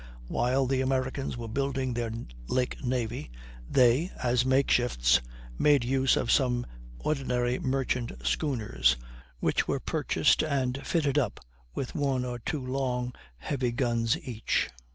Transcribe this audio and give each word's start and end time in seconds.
While 0.25 0.65
the 0.65 0.81
Americans 0.81 1.37
were 1.37 1.47
building 1.47 1.93
their 1.93 2.09
lake 2.47 2.83
navy, 2.83 3.29
they, 3.69 4.11
as 4.23 4.43
makeshifts, 4.47 5.21
made 5.59 5.83
use 5.83 6.17
of 6.17 6.31
some 6.31 6.65
ordinary 6.97 7.59
merchant 7.59 8.11
schooners, 8.25 8.97
which 9.41 9.67
were 9.67 9.79
purchased 9.79 10.41
and 10.41 10.83
fitted 10.83 11.19
up 11.19 11.39
with 11.75 11.93
one 11.93 12.25
or 12.25 12.39
two 12.39 12.65
long, 12.65 13.13
heavy 13.37 13.71
guns 13.71 14.17
each. 14.19 14.69